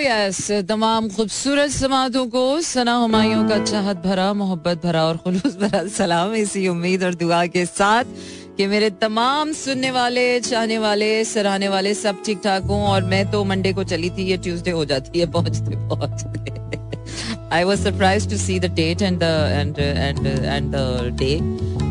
Yes 0.00 0.50
तमाम 0.68 1.08
खूबसूरत 1.08 1.70
समातों 1.70 2.26
को 2.26 2.44
सना 2.62 2.94
हमायों 2.96 3.42
का 3.48 3.58
चाहत 3.64 3.96
भरा, 4.04 4.32
मोहब्बत 4.34 4.84
भरा 4.84 5.02
और 5.04 5.16
खुलूस 5.24 5.56
भरा 5.58 5.86
सलाम 5.88 6.34
इसी 6.34 6.66
उम्मीद 6.68 7.04
और 7.04 7.14
दुआ 7.14 7.44
के 7.46 7.64
साथ 7.66 8.04
कि 8.56 8.66
मेरे 8.66 8.90
तमाम 9.02 9.52
सुनने 9.52 9.90
वाले, 9.90 10.24
चाहने 10.40 10.78
वाले, 10.78 11.24
सराहने 11.24 11.68
वाले 11.68 11.94
सब 11.94 12.22
ठीक 12.26 12.40
ठाक 12.44 12.62
हों 12.70 12.82
और 12.84 13.04
मैं 13.12 13.30
तो 13.30 13.44
मंडे 13.44 13.72
को 13.72 13.84
चली 13.84 14.10
थी, 14.10 14.24
ये 14.30 14.36
ट्यूसडे 14.38 14.70
हो 14.70 14.84
जाती 14.84 15.18
है, 15.20 15.26
पहुँचते 15.32 15.76
पहुँचते। 15.88 16.58
I 17.52 17.64
was 17.64 17.84
surprise 17.84 18.28
to 18.30 18.36
see 18.38 18.58
the 18.60 18.72
date 18.74 19.02
and 19.02 19.22
and 19.22 19.78
and 19.78 20.26
and 20.26 20.72
the 20.74 21.16
day 21.20 21.38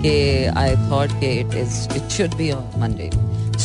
के 0.03 0.17
आई 0.59 0.75
थॉट 0.91 1.19
के 1.21 1.33
it 1.39 1.55
is 1.63 1.79
it 1.95 2.09
should 2.17 2.35
be 2.37 2.51
Monday 2.79 3.09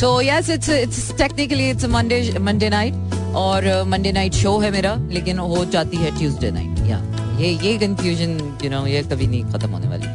so 0.01 0.21
yes 0.21 0.51
it's 0.51 0.71
it's 0.71 1.13
technically 1.19 1.69
it's 1.71 1.85
Monday 1.91 2.23
Monday 2.41 2.69
night 2.71 3.14
और 3.37 3.83
Monday 3.89 4.13
night 4.13 4.35
show 4.35 4.59
है 4.59 4.71
मेरा 4.71 4.95
लेकिन 5.11 5.39
हो 5.39 5.65
जाती 5.73 5.97
है 5.97 6.11
Tuesday 6.19 6.51
night 6.51 6.87
या 6.89 6.99
ये 7.41 7.51
ये 7.63 7.77
कंफ्यूजन 7.79 8.39
यू 8.65 8.71
नो 8.71 8.87
ये 8.87 9.03
कभी 9.03 9.27
नहीं 9.27 9.45
खत्म 9.45 9.71
होने 9.71 9.89
वाली. 9.89 10.07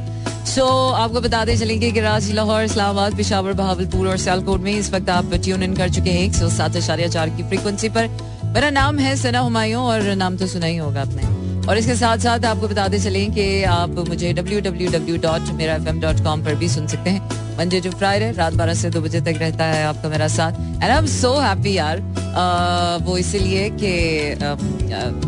सो 0.46 0.62
so, 0.62 0.96
आपको 0.96 1.22
बताते 1.22 1.56
चलेंगे 1.58 1.92
कि 1.92 2.00
रांची 2.02 2.34
लाहौर 2.34 2.64
इस्लामाबाद 2.64 3.16
पिशावर 3.16 3.54
बहावलपुर 3.54 4.08
और 4.08 4.18
सियालकोट 4.18 4.62
में 4.62 4.72
इस 4.72 4.92
वक्त 4.94 5.10
आप 5.10 5.34
ट्यून 5.34 5.64
इन 5.64 5.76
कर 5.76 5.90
चुके 5.90 6.12
हैं 6.12 6.24
एक 6.26 6.34
सौ 6.36 6.50
सात 6.50 6.78
आशार्य 6.78 7.10
चार 7.10 7.30
की 7.30 7.44
फ्रीक्वेंसी 7.44 7.90
पर. 7.90 8.08
मेरा 8.54 8.70
नाम 8.70 9.00
है 9.00 9.16
सना 9.16 9.40
हुमायूं 9.40 9.84
और 9.84 10.14
नाम 10.16 10.38
तो 10.38 10.48
सुना 10.48 10.66
ही 10.66 10.78
होगा 10.78 11.02
आपने. 11.02 11.38
और 11.68 11.78
इसके 11.78 11.96
साथ 11.96 12.18
साथ 12.18 12.46
आपको 12.46 12.68
बताते 12.68 13.00
चलें 13.00 13.32
कि 13.34 13.64
आप 13.64 13.90
मुझे 14.08 14.32
W 14.34 14.62
W 14.62 14.92
W 14.92 15.18
dot 15.18 15.52
Mera 15.54 15.78
dot 15.78 16.24
com 16.24 16.44
पर 16.46 16.56
भी 16.56 16.70
सुन 16.70 16.88
सकते 16.88 17.10
हैं. 17.10 17.58
मंडे 17.58 17.82
टू 17.82 17.92
फ्राइडे 17.92 18.32
रात 18.32 18.54
बारह 18.54 18.74
से 18.74 18.90
दो 18.90 19.02
बजे 19.02 19.22
तक 19.22 19.38
रहता 19.40 19.66
है 19.66 19.84
आपका 19.86 20.10
मेरा 20.10 20.28
साथ. 20.38 20.52
And 20.52 20.84
I 20.84 20.98
am 20.98 21.06
so 21.20 21.34
happy 21.40 21.78
यार. 21.78 22.02
वो 23.06 23.18
इसीलिए 23.18 23.70
कि 23.74 23.94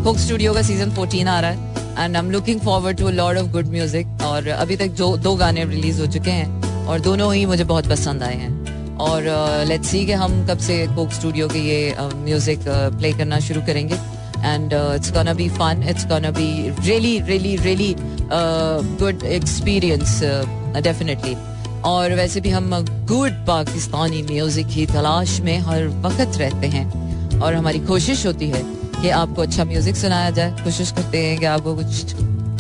कोक 0.04 0.18
स्टूडियो 0.18 0.54
का 0.54 0.62
सीज़न 0.62 0.92
फोर्टीन 0.96 1.28
आ 1.28 1.40
रहा 1.40 1.52
है 1.52 2.04
and 2.06 2.16
I 2.16 2.24
am 2.24 2.32
looking 2.32 2.60
forward 2.62 2.98
to 2.98 3.10
lord 3.10 3.40
of 3.40 3.52
good 3.52 3.68
music 3.72 4.22
और 4.26 4.48
अभी 4.48 4.76
तक 4.78 4.92
जो 5.02 5.16
दो 5.18 5.36
गाने 5.36 5.66
रिलीज़ 5.66 6.02
हो 6.02 6.08
चुके 6.14 6.32
हैं 6.32 6.86
और 6.88 7.00
दोनों 7.00 7.34
ही 7.34 7.46
मुझे 7.46 7.64
बहुत 7.64 7.90
पसंद 7.90 8.24
आए 8.24 8.36
हैं 8.36 8.98
और 9.00 9.24
लेट्स 9.68 9.88
सी 9.88 10.06
कि 10.06 10.14
हम 10.24 10.46
कब 10.48 10.58
से 10.60 10.86
कोक 10.96 11.12
स्टूडियो 11.12 11.48
के 11.48 11.60
ये 11.60 11.96
म्यूज़िक 12.00 12.64
प्ले 12.68 13.14
करना 13.14 13.40
शुरू 13.40 13.62
करेंगे 13.68 13.96
and 14.44 14.74
it's 14.74 15.12
be 15.38 15.48
fun. 15.50 15.84
It's 15.84 16.06
gonna 16.06 16.32
be 16.32 16.72
really, 16.82 17.20
रियली 17.22 17.96
uh, 18.32 18.82
good 18.98 19.24
experience, 19.24 20.22
uh, 20.24 20.46
definitely. 20.82 21.38
और 21.86 22.14
वैसे 22.14 22.42
भी 22.42 22.50
हम 22.50 22.70
गुड 23.08 23.46
पाकिस्तानी 23.48 24.22
म्यूज़िक 24.24 24.68
की 24.68 24.86
तलाश 24.88 25.40
में 25.42 25.58
हर 25.60 25.88
वक्त 26.04 26.38
रहते 26.38 26.68
हैं। 26.68 27.40
और 27.40 27.54
हमारी 27.54 27.80
कोशिश 27.86 28.26
होती 28.26 28.50
है 28.50 28.62
कि 29.02 29.10
आपको 29.12 29.42
अच्छा 29.42 29.64
म्यूज़िक 29.66 29.96
सुनाया 29.96 30.30
जाए। 30.30 30.52
कोशिश 30.64 30.92
करते 30.92 31.18
हैं 31.18 31.40
कि 31.40 31.46
आपको 31.46 31.76
कुछ 31.76 32.14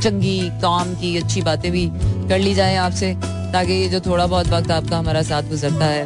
चंगी, 0.03 0.39
काम 0.61 0.93
की, 0.95 1.15
अच्छी 1.17 1.41
बातें 1.41 1.71
भी 1.71 1.85
कर 2.29 2.39
ली 2.39 2.53
जाए 2.53 2.75
आपसे, 2.77 3.13
ताकि 3.53 3.73
ये 3.73 3.89
जो 3.89 3.99
थोड़ा 3.99 4.25
बहुत 4.25 4.47
वक्त 4.47 4.71
आपका 4.71 4.97
हमारा 4.97 5.21
साथ 5.21 5.49
गुजरता 5.49 5.85
है, 5.85 6.05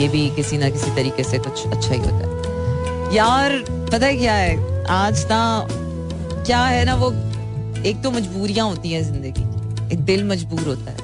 ये 0.00 0.08
भी 0.08 0.28
किसी 0.36 0.58
ना 0.58 0.70
किसी 0.70 0.94
तरीके 0.96 1.24
से 1.24 1.38
कुछ 1.38 1.66
अच्छा 1.66 1.92
ही 1.94 1.98
होता 1.98 2.16
है। 2.16 3.14
यार, 3.16 3.58
पता 3.92 4.06
है 4.06 4.16
क्या 4.16 4.34
है? 4.34 4.84
आज 4.90 5.24
ना 5.26 5.66
क्या 6.46 6.64
है 6.64 6.84
ना 6.84 6.94
वो, 6.94 7.12
एक 7.82 8.02
तो 8.02 8.10
मजबूरियाँ 8.10 8.68
होती 8.68 8.92
हैं 8.92 9.02
ज़िंदगी 9.04 9.94
एक 9.94 10.04
दिल 10.04 10.24
मजबूर 10.28 10.66
होता 10.66 10.90
है। 10.90 11.01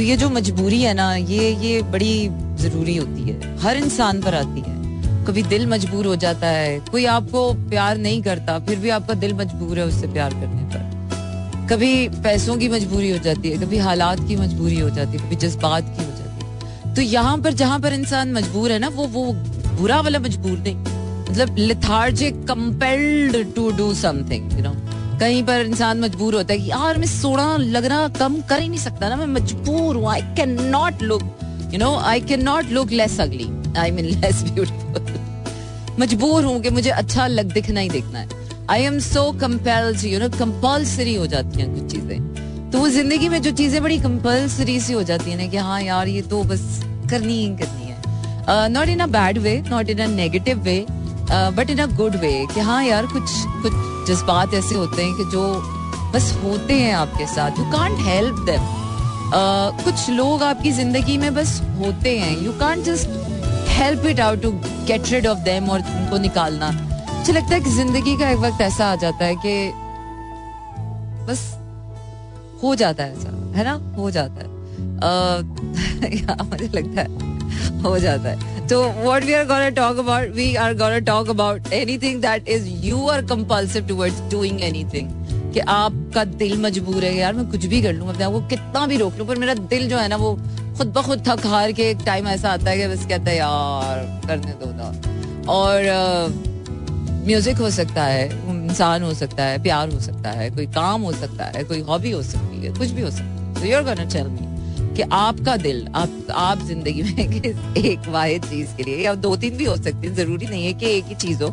तो 0.00 0.04
ये 0.04 0.16
जो 0.16 0.30
मजबूरी 0.30 0.82
है 0.82 0.94
ना, 0.94 1.14
ये 1.14 1.54
ये 1.54 1.82
बड़ी 1.82 2.28
ज़रूरी 2.56 2.96
होती 2.96 3.22
है। 3.22 3.58
हर 3.58 3.76
इंसान 3.76 4.20
पर 4.22 4.34
आती 4.34 4.60
है। 4.60 5.24
कभी 5.24 5.42
दिल 5.42 5.66
मजबूर 5.66 6.06
हो 6.06 6.16
जाता 6.16 6.46
है, 6.46 6.80
कोई 6.80 7.04
आपको 7.04 7.52
प्यार 7.52 7.98
नहीं 7.98 8.22
करता, 8.22 8.58
फिर 8.58 8.78
भी 8.78 8.88
आपका 8.88 9.14
दिल 9.14 9.34
मजबूर 9.34 9.78
है 9.78 9.86
उससे 9.86 10.06
प्यार 10.06 10.30
करने 10.30 10.62
पर। 10.62 11.66
कभी 11.70 12.08
पैसों 12.08 12.56
की 12.56 12.68
मजबूरी 12.68 13.10
हो 13.10 13.18
जाती 13.18 13.50
है, 13.50 13.58
कभी 13.58 13.78
हालात 13.78 14.28
की 14.28 14.36
मजबूरी 14.36 14.78
हो 14.80 14.90
जाती 14.90 15.18
है, 15.18 15.26
कभी 15.26 15.36
जज्बात 15.36 15.84
की 15.84 16.04
हो 16.04 16.10
जाती 16.10 16.44
है। 16.44 16.94
तो 16.94 17.02
यहाँ 17.02 17.38
पर, 17.38 17.52
जहाँ 17.52 17.80
पर 17.80 17.92
इंसान 17.92 18.32
मजबूर 18.32 18.72
है 18.72 18.78
ना, 18.78 18.88
वो 18.88 19.06
वो 19.06 19.32
बुरा 19.76 20.00
वाला 20.00 20.18
मजबूर 20.18 20.58
नहीं। 20.58 20.76
मतलब 21.30 21.56
lethargic 21.58 22.34
compelled 22.34 23.54
to 23.54 23.70
do 23.70 23.94
something 23.94 24.52
you 24.52 24.62
know 24.62 24.74
कहीं 25.20 25.42
पर 25.44 25.60
इंसान 25.60 26.00
मजबूर 26.00 26.34
होता 26.34 26.52
है 26.52 26.58
कि 26.58 26.70
यार 26.70 26.98
मैं 26.98 27.06
सोना 27.06 27.56
लगना 27.56 28.06
कम 28.18 28.40
कर 28.48 28.60
ही 28.60 28.68
नहीं 28.68 28.80
सकता 28.80 29.08
ना, 29.08 29.16
मैं 29.16 29.26
मजबूर 29.28 29.96
हूँ 29.96 30.08
I 30.10 30.20
can 30.36 30.60
not 30.70 31.02
look 31.02 31.22
you 31.72 31.78
know 31.78 31.94
I 32.10 32.20
can 32.20 32.42
not 32.44 32.70
look 32.72 32.90
less 32.92 33.20
ugly 33.20 33.48
I 33.78 33.90
mean 33.90 34.06
less 34.20 34.42
beautiful 34.44 35.18
मजबूर 36.00 36.44
हूँ 36.44 36.60
कि 36.62 36.70
मुझे 36.70 36.90
अच्छा 36.90 37.26
लग, 37.26 37.52
दिखना 37.52 37.80
ही 37.80 37.88
दिखना 37.88 38.18
है। 38.18 38.28
I 38.70 38.82
am 38.82 38.98
so 39.00 39.30
compelled 39.40 40.04
you 40.04 40.18
know 40.20 40.28
compulsory 40.38 41.14
हो 41.14 41.26
जाती 41.26 41.60
हैं 41.60 41.74
कुछ 41.74 41.90
चीज़ें। 41.92 42.70
तो 42.70 42.78
वो 42.78 42.88
ज़िंदगी 42.88 43.28
में 43.28 43.40
जो 43.42 43.50
चीज़ें 43.50 43.82
बड़ी 43.82 43.98
कंपल्सरी 44.00 44.78
सी 44.80 44.92
हो 44.92 45.02
जाती 45.02 45.30
है 45.30 45.36
ना 45.36 45.46
कि 45.50 45.56
हाँ 45.58 45.80
यार, 45.82 46.08
ये 46.08 46.22
तो 46.22 46.42
बस 46.44 46.62
करनी 47.10 47.36
ही 47.36 47.48
करनी 47.56 47.84
है। 47.84 48.68
Not 48.70 48.88
in 48.88 49.00
a 49.00 49.06
bad 49.08 49.38
way 49.38 49.56
not 49.68 49.90
in 49.90 49.98
a 49.98 50.06
negative 50.08 50.62
way 50.62 50.84
but 51.32 51.70
in 51.70 51.78
a 51.78 51.86
good 51.96 52.16
way 52.16 52.32
कि 52.54 52.60
हाँ 52.60 52.82
यार 52.84 53.06
कुछ 53.06 53.30
कुछ 53.62 53.72
जज्बात 54.08 54.54
ऐसे 54.54 54.74
होते 54.74 55.02
हैं 55.02 55.14
कि 55.14 55.24
जो 55.24 55.42
बस 56.14 56.32
होते 56.44 56.74
हैं 56.74 56.92
आपके 56.94 57.26
साथ। 57.26 57.58
यू 57.58 57.64
कांट 57.72 57.98
हेल्प 58.00 58.38
देम 58.46 58.62
कुछ 59.84 60.08
लोग 60.10 60.42
आपकी 60.42 60.72
ज़िंदगी 60.72 61.16
में 61.18 61.34
बस 61.34 61.60
होते 61.78 62.18
हैं। 62.18 62.36
You 62.44 62.52
can't 62.52 62.84
just 62.84 63.08
help 63.70 64.06
it 64.06 64.20
out 64.20 64.42
to 64.42 64.50
get 64.86 65.08
rid 65.08 65.26
of 65.26 65.38
them 65.38 65.70
और 65.70 65.80
उनको 65.80 66.18
निकालना। 66.18 66.70
मुझे 66.70 67.32
लगता 67.32 67.54
है 67.54 67.60
कि 67.60 67.70
ज़िंदगी 67.70 68.16
का 68.16 68.30
एक 68.30 68.38
वक्त 68.38 68.60
ऐसा 68.60 68.90
आ 68.92 68.96
जाता 68.96 69.24
है 69.24 69.34
कि 69.46 69.72
बस 71.26 71.40
हो 72.62 72.74
जाता 72.74 73.04
है 73.04 73.12
ऐसा 73.12 73.28
है 73.56 73.64
ना? 73.64 73.72
हो 73.96 74.10
जाता 74.10 74.40
है। 74.40 74.48
uh, 75.00 75.42
मुझे 76.50 76.68
लगता 76.74 77.00
है 77.00 77.82
हो 77.82 77.98
जाता 77.98 78.28
है। 78.28 78.59
So 78.70 78.76
what 79.04 79.24
we 79.24 79.34
are 79.34 79.44
gonna 79.44 79.72
talk 79.72 79.98
about, 79.98 80.30
we 80.30 80.56
are 80.56 80.74
gonna 80.74 81.00
talk 81.06 81.30
about 81.32 81.72
anything 81.72 82.20
that 82.20 82.48
is 82.56 82.68
you 82.82 82.98
are 83.08 83.20
compulsive 83.20 83.88
towards 83.88 84.20
doing 84.34 84.60
anything. 84.66 85.08
कि 85.54 85.60
आपका 85.74 86.24
दिल 86.42 86.60
मजबूर 86.62 87.04
है 87.04 87.14
यार 87.16 87.32
मैं 87.34 87.46
कुछ 87.50 87.64
भी 87.72 87.80
कर 87.82 87.92
लूँ 87.92 88.08
अपने 88.08 88.24
आप 88.24 88.32
को 88.32 88.40
कितना 88.48 88.86
भी 88.86 88.96
रोक 88.96 89.16
लूँ 89.18 89.26
पर 89.28 89.38
मेरा 89.38 89.54
दिल 89.72 89.88
जो 89.88 89.96
है 89.98 90.06
ना 90.08 90.16
वो 90.16 90.32
खुद 90.78 90.92
ब 90.96 91.02
खुद 91.06 91.24
थक 91.28 91.46
हार 91.46 91.72
के 91.72 91.88
एक 91.90 92.04
टाइम 92.06 92.28
ऐसा 92.28 92.50
आता 92.50 92.70
है 92.70 92.76
कि 92.78 92.86
बस 92.94 93.06
कहता 93.06 93.30
है 93.30 93.36
यार 93.36 94.20
करने 94.26 94.52
दो 94.62 94.70
ना। 94.76 94.92
और 95.52 95.78
म्यूज़िक 97.26 97.56
uh, 97.56 97.60
हो 97.60 97.70
सकता 97.70 98.04
है 98.04 98.28
इंसान 98.50 99.02
हो 99.02 99.14
सकता 99.14 99.44
है 99.44 99.62
प्यार 99.62 99.92
हो 99.94 100.00
सकता 100.00 100.30
है 100.38 100.50
कोई 100.50 100.66
काम 100.78 101.02
हो 101.02 101.12
सकता 101.12 101.50
है 101.56 101.64
कोई 101.64 101.80
हॉबी 101.90 102.10
हो 102.10 102.22
सकती 102.22 102.66
है 102.66 102.72
कुछ 102.78 102.90
भी 102.90 103.02
हो 103.02 103.10
सकता 103.10 103.60
है। 103.60 103.70
You 103.70 103.76
are 103.76 103.84
gonna 103.84 104.04
tell 104.14 104.28
me 104.28 104.49
कि 105.00 105.06
आपका 105.10 105.56
दिल, 105.56 105.86
आप 105.94 106.26
आप 106.30 106.58
ज़िंदगी 106.58 107.02
में 107.02 107.76
एक 107.78 108.08
वाहिद 108.08 108.44
चीज़ 108.44 108.74
के 108.76 108.82
लिए, 108.82 108.96
या 108.96 109.14
दो 109.16 109.36
तीन 109.36 109.56
भी 109.56 109.64
हो 109.64 109.76
सकती 109.76 110.06
है, 110.06 110.14
ज़रूरी 110.14 110.46
नहीं 110.46 110.64
है 110.66 110.72
कि 110.72 110.86
एक 110.86 111.04
ही 111.04 111.14
चीज़ 111.14 111.42
हो, 111.42 111.48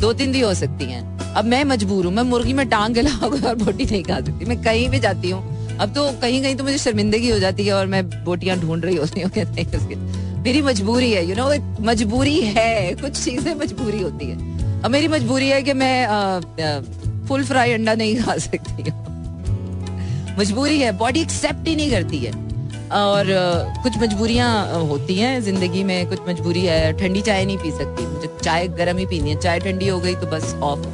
दो 0.00 0.12
तीन 0.12 0.32
भी 0.32 0.40
हो 0.40 0.52
सकती 0.54 0.84
हैं। 0.84 1.02
अब 1.34 1.44
मैं 1.44 1.62
मजबूर 1.64 2.06
हूँ, 2.06 2.12
मैं 2.14 2.22
मुर्गी 2.22 2.52
में 2.52 2.68
टांग 2.68 2.96
लाऊँगा 2.98 3.48
और 3.48 3.54
बोटी 3.54 3.84
नहीं 3.84 4.02
खा 4.02 4.20
सकती, 4.20 4.44
मैं 4.44 4.62
कहीं 4.62 4.88
भी 4.88 4.98
जाती 4.98 5.30
हूँ। 5.30 5.76
अब 5.78 5.94
तो 5.94 6.10
कहीं 6.22 6.42
कहीं 6.42 6.56
तो 6.56 6.64
मुझे 6.64 6.78
शर्मिंदगी 6.78 7.30
हो 7.30 7.38
जाती 7.38 7.66
है 7.66 7.72
और 7.72 7.86
मैं 7.86 8.04
बोटियाँ 8.24 8.58
ढूंढ 8.58 8.84
रही 8.84 8.96
होती 8.96 9.20
हूँ 9.20 9.30
नहीं 9.36 9.66
उसके। 9.66 9.96
मेरी 10.42 10.62
मजबूरी 10.62 11.12
है 11.12 11.24
यू 11.28 11.36
नो 11.36 11.48
मजबूरी 11.84 12.40
है, 12.40 12.94
कुछ 12.94 13.24
चीज़ें 13.24 13.54
मजबूरी 13.54 14.02
होती 14.02 14.26
है। 14.26 14.82
अब 14.82 14.90
मेरी 14.90 15.08
मजबूरी 15.08 15.48
है 15.48 15.62
कि 15.62 15.72
मैं 15.72 17.26
फुल 17.28 17.44
फ्राई 17.44 17.72
अंडा 17.72 17.94
नहीं 17.94 18.20
खा 18.22 18.36
सकती 18.36 18.92
मजबूरी 20.38 20.78
है, 20.80 20.92
बॉडी 20.98 21.20
एक्सेप्ट 21.20 21.68
ही 21.68 21.76
नहीं 21.76 21.90
करती 21.90 22.18
है। 22.18 22.49
और 22.92 23.26
कुछ 23.82 23.98
मजबूरियाँ 23.98 24.84
होती 24.86 25.14
हैं 25.14 25.40
ज़िंदगी 25.42 25.82
में, 25.84 26.08
कुछ 26.08 26.18
मजबूरी 26.28 26.64
है। 26.64 26.92
ठंडी 26.98 27.20
चाय 27.22 27.44
नहीं 27.44 27.58
पी 27.58 27.70
सकती। 27.72 28.06
मुझे 28.06 28.28
चाय 28.42 28.68
गर्म 28.78 28.98
ही 28.98 29.06
पीनी 29.06 29.30
है। 29.30 29.40
चाय 29.40 29.60
ठंडी 29.60 29.88
हो 29.88 29.98
गई 30.00 30.14
तो 30.14 30.26
बस 30.26 30.54
ऑफ़ 30.62 30.88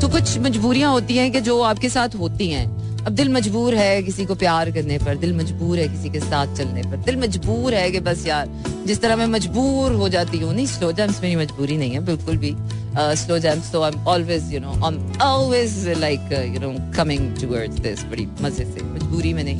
तो 0.00 0.08
कुछ 0.08 0.38
मजबूरियाँ 0.38 0.90
होती 0.92 1.16
हैं 1.16 1.30
कि 1.32 1.40
जो 1.40 1.60
आपके 1.62 1.88
साथ 1.88 2.14
होती 2.18 2.48
हैं। 2.50 2.66
अब 2.98 3.12
दिल 3.14 3.28
मजबूर 3.32 3.74
है 3.74 4.02
किसी 4.02 4.24
को 4.26 4.34
प्यार 4.34 4.70
करने 4.70 4.98
पर, 4.98 5.16
दिल 5.16 5.36
मजबूर 5.36 5.78
है 5.78 5.86
किसी 5.88 6.10
के 6.10 6.20
साथ 6.20 6.56
चलने 6.56 6.82
पर। 6.82 6.96
दिल 7.04 7.16
मजबूर 7.16 7.74
है 7.74 7.90
कि 7.90 8.00
बस 8.00 8.26
यार, 8.26 8.48
जिस 8.86 9.00
तरह 9.02 9.16
मैं 9.16 9.26
मजबूर 9.28 9.92
हो 9.92 10.08
जाती 10.08 10.38
हूँ। 10.38 10.52
नहीं 10.54 10.66
स्लो 10.66 10.90
जैम्स 10.92 11.20
मेरी 11.22 11.36
मजबूरी 11.36 11.76
नहीं 11.76 11.90
है, 11.90 12.04
बिल्कुल 12.04 12.36
भी। 12.36 12.54
स्लो 13.16 13.38
जैम्स 13.38 13.72
तो 13.72 13.82
I 13.82 14.04
always 14.08 14.52
you 14.54 14.60
know 14.60 14.72
I 14.72 14.94
am 14.94 15.20
always 15.22 15.88
like 15.98 16.32
you 16.54 16.60
know 16.60 16.72
coming 16.96 17.34
towards 17.40 17.78
this 17.80 18.04
बड़ी 18.04 18.26
मज़े 18.42 18.64
से। 18.64 18.84
मजबूरी 18.84 19.32
में 19.32 19.44
नहीं। 19.44 19.58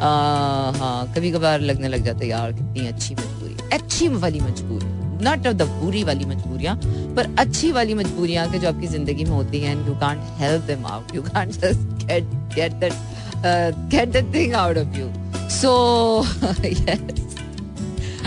हाँ 0.00 1.12
कभी 1.14 1.30
कभार 1.32 1.60
लगने 1.60 1.88
लग 1.88 2.04
जाता 2.04 2.18
है, 2.18 2.28
यार, 2.28 2.52
कितनी 2.52 2.86
अच्छी 2.88 3.14
मजबूरी। 3.14 3.56
अच्छी 3.72 4.08
वाली 4.10 4.40
मजबूरी 4.40 4.98
नॉट 5.24 5.38
द 5.38 5.62
बुरी 5.62 6.02
वाली 6.04 6.24
मजबूरियाँ, 6.24 6.76
पर 7.16 7.34
अच्छी 7.38 7.70
वाली 7.72 7.94
मजबूरियाँ 7.94 8.46
जो 8.48 8.68
आपकी 8.68 8.86
ज़िंदगी 8.86 9.24
में 9.24 9.30
होती 9.30 9.60
हैं 9.60 9.74
you 9.86 9.94
can't 10.00 10.20
help 10.38 10.62
them 10.66 10.86
out 10.86 11.14
you 11.14 11.22
can't 11.22 11.52
just 11.54 12.04
get 12.04 12.24
get 12.54 12.72
get 13.94 14.16
thing 14.34 14.54
out 14.54 14.78
of 14.78 14.98
you 14.98 15.06
so 15.50 15.70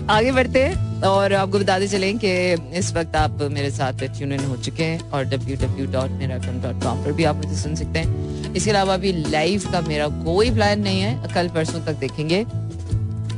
आगे 0.09 0.31
बढ़ते 0.31 0.59
हैं, 0.59 1.01
और 1.03 1.33
आपको 1.33 1.59
बताते 1.59 1.87
चलें 1.87 2.17
कि 2.19 2.31
इस 2.77 2.93
वक्त 2.93 3.15
आप 3.15 3.41
मेरे 3.51 3.69
साथ 3.71 4.03
ट्यून 4.09 4.31
इन 4.31 4.45
हो 4.45 4.55
चुके 4.57 4.83
हैं, 4.83 4.99
और 5.09 5.23
डब्ल्यू 5.25 5.55
डब्ल्यू 5.57 5.85
डॉट 5.91 6.11
मेरा 6.11 6.37
पर 6.85 7.11
भी 7.11 7.23
आप 7.23 7.35
मुझे 7.35 7.55
सुन 7.57 7.75
सकते 7.75 7.99
हैं। 7.99 8.32
इसके 8.55 8.69
अलावा 8.71 8.93
अभी 8.93 9.11
लाइव 9.29 9.63
का 9.71 9.81
मेरा 9.81 10.07
कोई 10.25 10.51
प्लान 10.51 10.79
नहीं 10.79 11.01
है। 11.01 11.33
कल 11.33 11.47
परसों 11.47 11.79
तक 11.79 11.99
देखेंगे। 11.99 12.45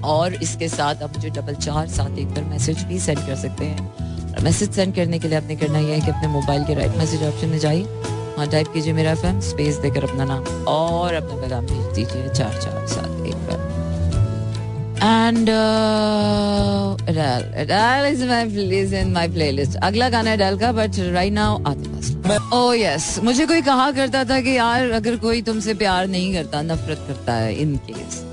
और 0.04 0.34
इसके 0.34 0.68
साथ 0.70 1.04
आप 1.04 1.16
मुझे 1.16 1.30
डबल 1.30 1.56
चार 1.56 1.88
सात 1.88 2.18
एक 2.20 2.28
पर 2.28 2.44
मैसेज 2.44 2.84
भी 2.84 3.00
सेंड 3.00 3.20
कर 3.20 3.36
सकते 3.36 3.66
हैं। 3.66 4.44
मैसेज 4.44 4.72
सेंड 4.72 4.96
करने 4.96 5.20
के 5.20 5.28
लिए 5.28 5.38
आपने 5.38 5.56
करना 5.56 5.80
यह 5.80 5.94
है 5.94 6.00
कि 6.02 6.12
अपने 6.12 6.28
मोबाइल 6.28 6.64
के 6.64 6.74
राइट 6.74 6.98
मैसेज 6.98 7.24
ऑप्शन 7.24 7.48
में 7.48 7.60
जाइए। 7.60 7.84
हाँ 8.38 8.48
टाइप 8.48 8.68
कीजिए 8.74 8.94
मेरा 8.94 9.12
एफएम 9.12 9.40
स्पेस 9.42 9.76
देकर 9.78 10.04
अपना 10.04 10.26
नाम 10.26 10.44
और 10.68 11.14
अपना 11.14 11.42
पैगाम 11.42 11.66
भेज 11.66 11.96
दीजिए 11.96 12.30
चार 12.30 12.62
चार 12.62 12.86
सात 12.88 13.26
एक 13.28 13.36
पर। 13.36 13.75
एंड 15.04 15.50
अगला 19.84 20.10
गाना 20.10 20.30
है 20.30 20.38
डल 20.38 20.58
का 20.58 20.72
बट 20.72 21.00
राइट 21.00 21.34
नाउ 21.34 21.64
आते 21.64 21.96
ओ 22.54 22.74
यस 22.74 23.20
मुझे 23.24 23.46
कोई 23.46 23.62
कहा 23.62 23.92
करता 23.92 24.24
था 24.24 24.42
कि 24.42 24.58
यार, 24.58 24.92
अगर 24.92 25.16
कोई 25.16 25.42
तुमसे 25.42 25.74
प्यार 25.74 26.08
नहीं 26.08 26.34
करता, 26.34 26.62
नफरत 26.62 27.06
करता 27.08 27.34
है 27.34 27.56
इन 27.56 27.76
केस 27.78 28.24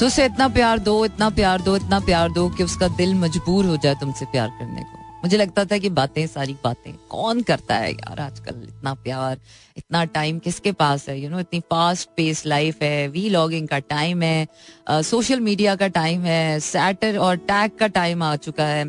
तो 0.00 0.06
उसे 0.06 0.24
इतना 0.24 0.48
प्यार 0.48 0.78
दो, 0.78 1.04
इतना 1.04 1.30
प्यार 1.30 1.60
दो, 1.60 1.76
इतना 1.76 2.00
प्यार 2.00 2.32
दो, 2.32 2.48
कि 2.48 2.64
उसका 2.64 2.88
दिल 2.88 3.14
मजबूर 3.14 3.66
हो 3.66 3.76
जाए 3.76 3.94
तुमसे 3.94 4.24
प्यार 4.24 4.48
करने 4.48 4.82
को। 4.82 5.05
मुझे 5.26 5.36
लगता 5.36 5.64
था 5.64 5.76
कि 5.78 5.88
बातें 5.90 6.26
सारी 6.26 6.52
बातें 6.64 6.92
कौन 7.10 7.40
करता 7.42 7.74
है 7.74 7.90
यार 7.92 8.20
आजकल? 8.20 8.62
इतना 8.64 8.92
प्यार 8.94 9.38
इतना 9.76 10.04
टाइम 10.06 10.38
किसके 10.38 10.72
पास 10.72 11.08
है? 11.08 11.16
यू 11.16 11.22
you 11.22 11.30
नो 11.30 11.36
know, 11.36 11.46
इतनी 11.48 11.60
फास्ट 11.60 12.08
पेस 12.16 12.44
लाइफ 12.46 12.82
है 12.82 13.08
वी 13.08 13.28
लॉगिंग 13.28 13.66
का 13.68 13.78
टाइम 13.78 14.22
है 14.22 14.46
सोशल 14.90 15.40
मीडिया 15.40 15.74
का 15.76 15.88
टाइम 15.88 16.22
है 16.22 16.60
सैटर 16.60 17.18
और 17.18 17.36
टैग 17.50 17.70
का 17.78 17.86
टाइम 17.86 18.22
आ 18.22 18.34
चुका 18.36 18.66
है। 18.66 18.84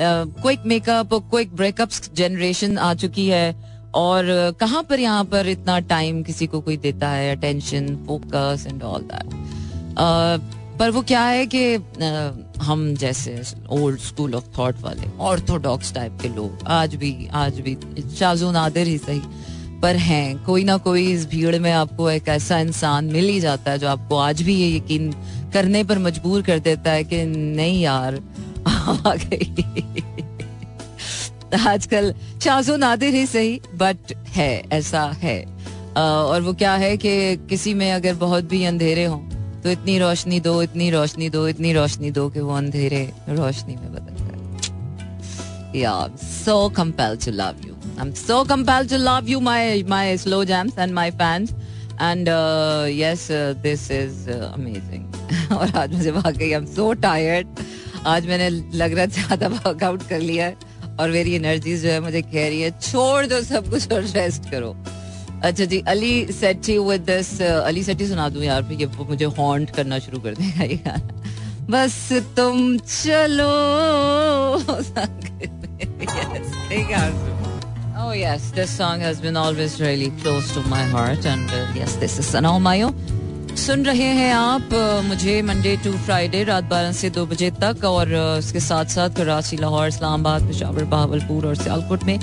Quick 0.00 0.66
makeup 0.66 1.14
quick 1.30 1.54
breakups 1.56 2.10
generation 2.14 2.78
आ 2.78 2.92
चुकी 2.94 3.26
है। 3.28 3.54
और 3.94 4.24
कहाँ 4.60 4.82
पर 4.82 5.00
यहाँ 5.00 5.24
पर 5.24 5.48
इतना 5.48 5.78
टाइम 5.88 6.22
किसी 6.22 6.46
को 6.46 6.60
कोई 6.60 6.76
देता 6.76 7.08
है? 7.08 7.36
Attention 7.36 7.94
focus 8.06 8.66
and 8.68 8.82
all 8.82 9.08
that 9.12 9.26
पर 10.78 10.90
वो 10.90 11.02
क्या 11.02 11.22
है 11.22 11.46
कि 11.46 11.62
हम 12.62 12.94
जैसे 12.94 13.42
ओल्ड 13.70 13.98
स्कूल 13.98 14.34
ऑफ़ 14.34 14.44
थॉट 14.58 14.80
वाले 14.80 15.08
ऑर्थोडॉक्स 15.20 15.92
टाइप 15.94 16.18
के 16.22 16.28
लोग, 16.28 16.58
आज 16.66 16.94
भी 16.94 17.28
आज 17.32 17.60
भी 17.60 17.76
शाजो 18.16 18.50
नादिर 18.50 18.86
ही 18.86 18.98
सही, 18.98 19.20
पर 19.82 19.96
हैं, 19.96 20.44
कोई 20.44 20.64
ना 20.64 20.76
कोई 20.76 21.12
इस 21.12 21.26
भीड़ 21.26 21.58
में 21.58 21.72
आपको 21.72 22.10
एक 22.10 22.28
ऐसा 22.28 22.58
इंसान 22.58 23.04
मिल 23.04 23.28
ही 23.28 23.40
जाता 23.40 23.70
है 23.70 23.78
जो 23.78 23.88
आपको 23.88 24.16
आज 24.16 24.42
भी 24.42 24.54
ये 24.54 24.76
यकीन 24.76 25.12
करने 25.52 25.84
पर 25.84 25.98
मजबूर 25.98 26.42
कर 26.42 26.58
देता 26.58 26.90
है 26.90 27.04
कि 27.04 27.24
नहीं 27.26 27.80
यार, 27.82 28.14
आ 28.66 29.14
गई। 29.14 29.54
आजकल 31.68 32.14
शाजो 32.44 32.76
नादिर 32.76 33.14
ही 33.14 33.26
सही 33.26 33.60
बट 33.74 34.12
है, 34.28 34.64
ऐसा 34.72 35.02
है। 35.16 35.44
और 35.96 36.42
वो 36.42 36.52
क्या 36.52 36.74
है 36.74 36.96
कि 36.96 37.36
किसी 37.36 37.74
में 37.74 37.92
अगर 37.92 38.14
बहुत 38.14 38.44
भी 38.44 38.64
अंधेरे 38.64 39.04
हों 39.04 39.37
तो 39.62 39.70
इतनी 39.70 39.98
रोशनी 39.98 40.40
दो, 40.40 40.62
इतनी 40.62 40.90
रोशनी 40.90 41.28
दो, 41.30 41.46
इतनी 41.48 41.72
रोशनी 41.72 42.10
दो 42.10 42.28
कि 42.30 42.40
वो 42.40 42.54
अंधेरे 42.56 43.02
रोशनी 43.28 43.76
में 43.76 43.92
बदल 43.92 44.14
गए। 44.14 45.80
या 45.80 45.94
so 46.18 46.68
compel 46.76 47.16
to 47.24 47.30
love 47.32 47.66
you 47.66 47.74
I 47.74 48.06
am 48.06 48.12
so 48.16 48.42
compel 48.44 48.88
to 48.88 48.96
love 48.96 49.28
you 49.28 49.40
my 49.40 49.82
my 49.88 50.16
slow 50.16 50.44
jams 50.44 50.78
and 50.78 50.92
my 50.94 51.10
fans 51.10 51.50
and 52.00 52.28
yes 52.98 53.26
this 53.62 53.90
is 53.90 54.30
amazing 54.30 55.52
और 55.52 55.76
आज 55.76 55.94
मुझे 55.94 56.10
वाकई 56.10 56.44
आई 56.44 56.50
एम 56.50 56.66
सो 56.74 56.92
टायर्ड 57.02 57.46
आज 58.06 58.26
मैंने 58.26 58.48
लग 58.78 58.92
रहा 58.94 59.06
ज़्यादा 59.06 59.48
वर्कआउट 59.48 60.08
कर 60.08 60.20
लिया 60.20 60.46
है 60.46 60.56
और 61.00 61.10
मेरी 61.10 61.34
एनर्जीज 61.34 61.82
जो 61.82 61.88
है 61.90 62.00
मुझे 62.00 62.20
कह 62.22 62.46
रही 62.48 62.60
है, 62.60 62.70
छोड़ 62.80 63.26
दो 63.26 63.40
सब 63.42 63.70
कुछ 63.70 63.92
और 63.92 64.02
रेस्ट 64.02 64.50
करो। 64.50 64.74
अच्छा 65.44 65.64
जी 65.64 65.78
अली 65.88 66.14
सेठी 66.32 66.78
विद 66.78 67.00
दिस 67.10 67.30
अली 67.42 67.82
सेठी 67.84 68.06
सुना 68.08 68.28
दूँ 68.28 68.44
यार 68.44 68.72
ये 68.80 68.86
मुझे 68.98 69.24
हॉन्ट 69.38 69.70
करना 69.76 69.98
शुरू 70.06 70.18
कर 70.20 70.34
देगा 70.34 70.64
ये 70.64 70.80
बस 71.70 71.96
तुम 72.36 72.76
चलो। 72.78 73.52
Oh 78.00 78.12
yes, 78.12 78.50
this 78.52 78.70
song 78.70 79.00
has 79.00 79.20
been 79.20 79.36
always 79.36 79.80
really 79.80 80.10
close 80.22 80.50
to 80.54 80.60
my 80.68 80.82
heart 80.84 81.26
and 81.26 81.50
uh, 81.50 81.58
yes, 81.74 81.96
this 81.96 82.18
is 82.18 82.26
Sana 82.26 82.58
Mayo. 82.58 82.90
सुन 83.58 83.84
रहे 83.86 84.10
हैं 84.18 84.32
आप 84.34 84.68
मुझे 85.04 85.40
मंडे 85.42 85.76
टू 85.84 85.92
फ्राइडे 86.06 86.42
रात 86.44 86.64
बारह 86.70 86.92
से 86.92 87.10
दो 87.10 87.26
बजे 87.26 87.50
तक 87.62 87.84
और 87.84 88.14
उसके 88.14 88.60
साथ 88.60 88.84
साथ 88.94 89.10
कराची 89.16 89.56
लाहौर 89.56 89.88
इस्लामाबाद 89.88 90.46
पेशावर 90.48 90.84
बहावलपुर 90.92 91.46
और 91.46 91.56
सियालकोट 91.56 92.04
में। 92.04 92.18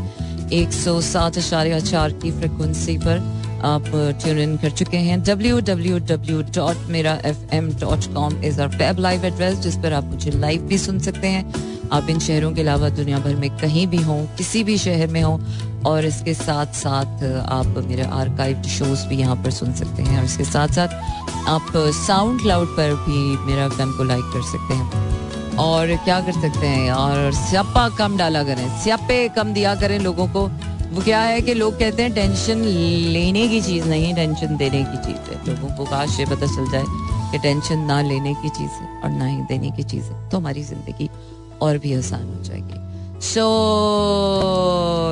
एक 0.53 0.74
सौ 0.74 1.00
सात 1.01 1.38
अशारिया 1.38 1.80
चार 1.81 2.12
की 2.13 2.31
फ्रिक्वेंसी 2.31 2.97
पर 2.97 3.19
आप 3.65 3.86
ट्यून 4.24 4.39
इन 4.39 4.56
कर 4.57 4.69
चुके 4.71 4.97
हैं। 4.97 5.21
डब्ल्यू 5.24 5.59
डब्ल्यू 5.59 6.00
डब्ल्यू 6.07 6.42
डॉट 6.56 6.89
मेरा 6.89 7.13
F 7.25 7.53
M 7.56 7.69
dot 7.80 8.13
com 8.13 8.44
is 8.45 8.62
our 8.62 8.68
web 8.77 9.00
live 9.00 9.25
address 9.25 9.57
जिस 9.59 9.75
पर 9.75 9.94
आप 9.94 10.03
मुझे 10.03 10.31
लाइव 10.31 10.62
भी 10.62 10.77
सुन 10.77 11.00
सकते 11.00 11.27
हैं। 11.27 11.53
आप 11.94 12.09
इन 12.09 12.19
शहरों 12.19 12.51
के 12.53 12.62
अलावा 12.62 12.89
दुनिया 12.89 13.19
भर 13.19 13.36
में 13.36 13.50
कहीं 13.57 13.88
भी 13.88 13.97
हों, 13.97 14.25
किसी 14.38 14.63
भी 14.63 14.77
शहर 14.77 15.07
में 15.07 15.21
हों, 15.21 15.39
और 15.86 16.06
इसके 16.06 16.33
साथ 16.33 16.74
साथ 16.74 17.24
आप 17.50 17.83
मेरे 17.88 18.03
आर्काइव 18.03 18.62
शोज़ 18.69 19.07
भी 19.07 19.18
यहाँ 19.18 19.36
पर 19.36 19.51
सुन 19.51 19.74
सकते 19.74 20.03
हैं। 20.03 20.18
और 20.19 20.25
इसके 20.25 20.44
साथ 20.44 20.68
साथ 20.68 21.50
आप 21.50 21.71
साउंड 22.07 22.41
क्लाउड 22.41 22.68
पर 22.77 22.94
भी 23.07 23.45
मेरा 23.45 23.65
एफ़ 23.65 23.98
को 23.98 24.03
लाइक 24.03 24.24
कर 24.33 24.41
सकते 24.51 24.74
हैं। 24.74 25.14
और 25.59 25.95
क्या 26.05 26.19
कर 26.21 26.31
सकते 26.31 26.67
हैं 26.67 26.91
और 26.91 27.31
स्यापा 27.33 27.87
कम 27.89 28.17
डाला 28.17 28.43
करें। 28.43 28.67
स्यापे 28.83 29.27
कम 29.29 29.53
दिया 29.53 29.75
करें 29.75 29.99
लोगों 29.99 30.27
को। 30.27 30.47
वो 30.93 31.01
क्या 31.01 31.21
है 31.21 31.41
कि 31.41 31.53
लोग 31.53 31.79
कहते 31.79 32.03
हैं 32.03 32.13
टेंशन 32.13 32.57
लेने 33.13 33.47
की 33.47 33.61
चीज़ 33.61 33.87
नहीं 33.89 34.13
टेंशन 34.15 34.57
देने 34.57 34.83
की 34.83 34.97
चीज़ 35.05 35.31
है। 35.31 35.35
लोगों 35.47 35.75
को 35.77 35.85
काश 35.85 36.19
ये 36.19 36.25
पता 36.25 36.47
चल 36.47 36.71
जाए 36.71 36.83
कि 37.31 37.37
टेंशन 37.37 37.79
ना 37.79 38.01
लेने 38.01 38.33
की 38.33 38.49
चीज़ 38.49 38.71
है 38.71 39.01
और 39.01 39.09
ना 39.09 39.25
ही 39.25 39.41
देने 39.49 39.71
की 39.71 39.83
चीज़ 39.83 40.03
है 40.03 40.29
तो 40.29 40.37
हमारी 40.37 40.63
ज़िंदगी 40.63 41.09
और 41.61 41.77
भी 41.77 41.93
आसान 41.93 42.25
हो 42.35 42.43
जाएगी। 42.43 42.83
So 43.25 43.45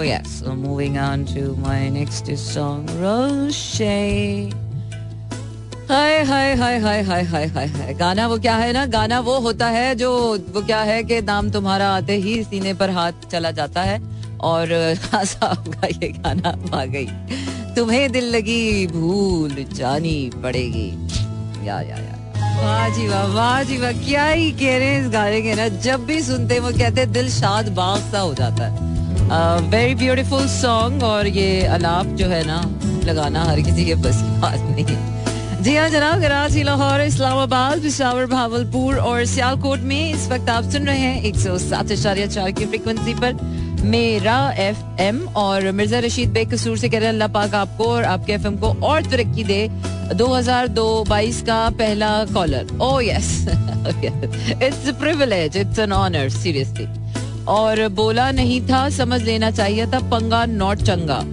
yes 0.05 0.43
moving 0.47 0.97
on 0.97 1.23
to 1.25 1.55
my 1.61 1.89
next 1.89 2.31
song 2.39 2.89
रोशे 3.01 3.93
हाय 5.93 6.23
हाय 6.23 6.53
हाय 6.55 6.77
हाय 6.79 7.01
हाय 7.03 7.23
हाय 7.23 7.45
हाय 7.47 7.67
हाय। 7.67 7.93
गाना 7.93 8.25
वो 8.27 8.37
क्या 8.37 8.55
है 8.55 8.71
ना? 8.73 8.85
गाना 8.85 9.19
वो 9.19 9.37
होता 9.39 9.67
है 9.67 9.93
जो, 9.95 10.11
वो 10.53 10.61
क्या 10.61 10.79
है 10.81 11.03
कि 11.03 11.21
नाम 11.21 11.49
तुम्हारा 11.51 11.89
आते 11.89 12.15
ही 12.15 12.43
सीने 12.43 12.73
पर 12.73 12.89
हाथ 12.89 13.27
चला 13.31 13.51
जाता 13.51 13.81
है 13.81 13.99
और 14.41 14.67
का 15.05 15.87
ये 15.87 16.07
गाना 16.09 16.55
आ 16.73 16.83
गई 16.85 17.05
तुम्हें 17.75 18.11
दिल 18.11 18.29
लगी 18.35 18.87
भूल 18.87 19.65
जानी 19.73 20.31
पड़ेगी। 20.43 20.87
या 21.67 21.79
या 21.81 21.97
या। 21.97 22.17
वाह 22.63 22.89
जी 22.89 23.07
वाह 23.07 23.25
वाह 23.27 23.63
जी 23.63 23.77
वाह, 23.77 23.91
क्या 24.01 24.25
ही 24.25 24.51
कह 24.51 24.77
रहे 24.77 24.87
हैं 24.87 25.05
इस 25.05 25.11
गाने 25.11 25.41
के 25.41 25.55
ना। 25.55 25.67
जब 25.79 26.05
भी 26.05 26.21
सुनते 26.23 26.59
वो 26.59 26.71
कहते 26.71 27.01
हैं, 27.01 27.11
दिल 27.11 27.29
शाद 27.31 27.69
बाग 27.71 28.11
सा 28.11 28.19
हो 28.19 28.33
जाता 28.33 28.63
है। 28.63 29.61
वेरी 29.69 29.95
ब्यूटीफुल 29.95 30.47
सॉन्ग 30.49 31.03
और 31.03 31.27
ये 31.27 31.65
अलाप 31.69 32.05
जो 32.15 32.27
है 32.27 32.43
ना, 32.47 32.61
लगाना 33.05 33.43
हर 33.43 33.61
किसी 33.61 33.85
के 33.85 33.95
बस 33.95 34.21
की 34.23 34.39
बात 34.41 34.59
नहीं। 34.59 34.85
है 34.85 35.22
जी 35.63 35.75
हाँ 35.75 35.89
जनाब, 35.89 36.21
कराची, 36.21 36.63
लाहौर, 36.63 37.01
इस्लामाबाद, 37.01 37.81
पिशावर 37.81 38.25
भावलपुर 38.27 38.95
और 38.99 39.23
सियालकोट 39.25 39.79
में 39.89 40.13
इस 40.13 40.27
वक्त 40.29 40.49
आप 40.49 40.63
सुन 40.71 40.87
रहे 40.87 40.97
हैं 40.99 41.21
एक 41.23 41.35
सौ 41.39 41.57
सात 41.57 41.91
इशारिया 41.91 42.25
चार 42.27 42.51
की 42.51 42.65
फ्रिक्वेंसी 42.65 43.13
पर 43.15 43.33
मेरा 43.85 44.35
एफ़ 44.59 45.01
एम 45.01 45.21
और 45.37 45.69
मिर्ज़ा 45.71 45.99
रशीद 46.05 46.29
बेकसूर 46.33 46.77
से 46.77 46.89
कह 46.89 46.97
रहे 46.97 47.07
हैं, 47.07 47.13
अल्लाह 47.13 47.27
पाक 47.27 47.53
आपको 47.55 47.85
और 47.85 48.03
आपके 48.03 48.33
एफ़ 48.33 48.47
एम 48.47 48.57
को 48.57 48.73
और 48.87 49.05
तरक्की 49.11 49.43
दे। 49.43 49.67
2002-22 50.15 51.41
का 51.47 51.69
पहला 51.79 52.11
caller 52.33 52.77
oh 52.81 52.99
yes 53.01 53.31
it's 54.63 54.89
privilege 54.99 55.57
it's 55.57 55.79
an 55.79 55.91
honour 55.93 56.29
seriously 56.31 56.87
और 57.47 57.87
बोला 57.93 58.29
नहीं 58.33 58.61
था, 58.67 58.87
समझ 58.91 59.21
लेना 59.21 59.51
चाहिए 59.53 59.85
था, 59.85 59.99
पंगा 60.11 60.45
नॉट 60.59 60.81
चंगा। 60.81 61.23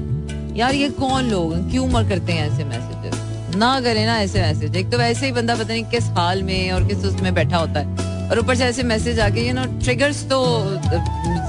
यार, 0.57 0.75
ये 0.75 0.89
कौन 1.01 1.31
लोग 1.31 1.71
क्यों 1.71 1.87
मर 1.89 2.09
करते 2.09 2.33
हैं 2.33 2.51
ऐसे 2.51 2.65
मैसेजेस 2.65 3.20
ना 3.57 3.80
करे 3.80 4.04
ना 4.07 4.19
ऐसे 4.21 4.40
मैसेज। 4.42 4.76
एक 4.76 4.90
तो 4.90 4.99
वैसे 4.99 5.26
ही 5.26 5.33
बंदा 5.33 5.54
पता 5.54 5.69
नहीं 5.69 5.85
किस 5.90 6.04
हाल 6.16 6.42
में 6.42 6.71
और 6.73 6.87
किस 6.88 7.04
उसमें 7.07 7.33
बैठा 7.35 7.57
होता 7.57 7.80
है। 7.80 8.09
और 8.30 8.38
ऊपर 8.38 8.54
से 8.54 8.64
ऐसे 8.64 8.83
मैसेज 8.85 9.21
आके 9.21 9.47
यू 9.47 9.54
नो 9.54 9.64
ट्रिगर्स 9.78 10.23
तो 10.30 10.40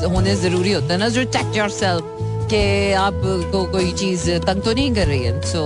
होने 0.09 0.35
ज़रूरी 0.35 0.71
होता 0.71 0.93
है 0.93 0.99
ना, 0.99 1.09
जो 1.09 1.23
चेक 1.25 1.57
योर 1.57 1.69
सेल्फ 1.69 2.17
के 2.51 2.93
आपको 2.93 3.63
कोई 3.71 3.91
चीज़ 3.93 4.29
तंग 4.45 4.61
तो 4.61 4.73
नहीं 4.73 4.93
कर 4.95 5.07
रही 5.07 5.23
है। 5.23 5.41
सो 5.41 5.61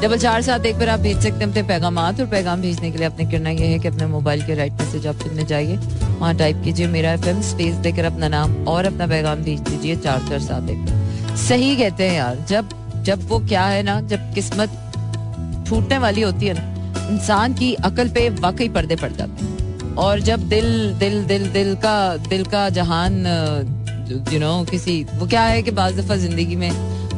डबल 0.00 0.18
चार 0.18 0.42
सात 0.42 0.66
एक 0.66 0.78
बार 0.78 0.88
आप 0.88 1.00
भेज 1.00 1.16
सकते 1.16 1.44
हैं 1.44 1.50
अपने 1.50 1.62
पैगाम 1.62 1.98
और 1.98 2.26
पैगाम 2.26 2.60
भेजने 2.60 2.90
के 2.90 2.98
लिए 2.98 3.06
आपने 3.06 3.30
करना 3.30 3.50
यह 3.50 3.70
है 3.70 3.78
कि 3.78 3.88
अपने 3.88 4.06
मोबाइल 4.06 4.42
के 4.46 4.54
राइट 4.54 4.72
मैसेज 4.72 5.06
ऑप्शन 5.06 5.34
में 5.36 5.46
जाइए। 5.46 5.76
वहाँ 5.76 6.34
टाइप 6.36 6.62
कीजिए 6.64 6.86
मेरा 6.86 7.12
एफ़ 7.12 7.40
स्पेस 7.44 7.74
देकर 7.76 8.04
अपना 8.04 8.28
नाम 8.28 8.54
और 8.68 8.86
अपना 8.86 9.06
पैगाम 9.06 9.42
भेज 9.42 9.60
दीजिए 9.60 9.96
चार 9.96 10.28
चार 10.28 10.40
सात 10.40 10.68
एक। 10.70 11.36
सही 11.38 11.74
कहते 11.76 12.08
हैं 12.08 12.16
यार, 12.16 12.44
जब 12.48 12.76
जब 13.04 13.28
वो 13.28 13.38
क्या 13.38 13.64
है 13.64 13.82
ना, 13.82 14.00
जब 14.02 14.32
किस्मत 14.34 14.70
छूटने 15.68 15.98
वाली 15.98 16.20
होती 16.20 16.46
है 16.46 16.54
ना, 16.54 17.08
इंसान 17.10 17.54
की 17.54 17.72
अकल 17.84 18.08
पे 18.08 18.28
वाकई 18.40 18.68
पर्दे 18.68 18.96
पड़ 18.96 19.12
जाते 19.12 19.44
हैं। 19.44 19.94
और 19.98 20.20
जब 20.20 20.48
दिल 20.48 20.68
दिल 20.94 21.22
दिल 21.24 21.46
दिल 21.52 21.74
का 21.76 22.16
दिल 22.28 22.44
का 22.44 22.68
जहान 22.70 23.14
यू 24.32 24.38
नो 24.40 24.64
किसी, 24.64 25.02
वो 25.14 25.26
क्या 25.26 25.42
है 25.42 25.62
कि 25.62 25.70
बाज 25.70 25.98
दफ़ा 25.98 26.16
ज़िंदगी 26.16 26.56
में 26.56 26.70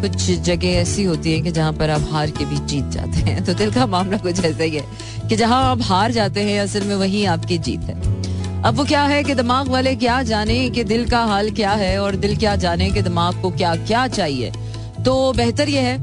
कुछ 0.02 0.30
जगह 0.42 0.68
ऐसी 0.68 1.02
होती 1.04 1.32
है 1.32 1.40
कि 1.40 1.50
जहाँ 1.50 1.72
पर 1.72 1.90
आप 1.90 2.06
हार 2.10 2.30
के 2.30 2.44
भी 2.44 2.56
जीत 2.66 2.84
जाते 2.84 3.18
हैं। 3.20 3.44
तो 3.46 3.54
दिल 3.54 3.72
का 3.72 3.86
मामला 3.86 4.16
कुछ 4.18 4.44
ऐसा 4.44 4.62
ही 4.62 4.70
है 4.70 5.28
कि 5.28 5.36
जहाँ 5.36 5.62
आप 5.64 5.82
हार 5.82 6.12
जाते 6.12 6.42
हैं, 6.42 6.60
असल 6.60 6.84
में 6.84 6.94
वही 6.96 7.24
आपकी 7.24 7.58
जीत 7.58 7.80
है। 7.80 8.62
अब 8.62 8.74
वो 8.74 8.84
क्या 8.84 9.02
है 9.02 9.22
कि 9.24 9.34
दिमाग 9.34 9.68
वाले 9.68 9.94
क्या 9.96 10.22
जाने 10.22 10.68
कि 10.70 10.84
दिल 10.84 11.08
का 11.08 11.24
हाल 11.24 11.50
क्या 11.50 11.72
है 11.72 11.98
और 11.98 12.16
दिल 12.16 12.36
क्या 12.36 12.56
जाने 12.56 12.90
कि 12.90 13.02
दिमाग 13.02 13.40
को 13.42 13.50
क्या 13.50 13.74
क्या 13.76 14.06
चाहिए। 14.08 14.52
तो 15.04 15.32
बेहतर 15.32 15.68
यह 15.68 15.82
है, 15.82 15.98